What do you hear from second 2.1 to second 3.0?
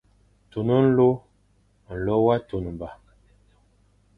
wa tunba.